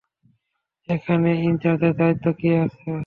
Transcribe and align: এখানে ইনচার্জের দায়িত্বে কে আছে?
এখানে 0.89 1.29
ইনচার্জের 1.43 1.93
দায়িত্বে 1.99 2.31
কে 2.39 2.49
আছে? 2.63 2.89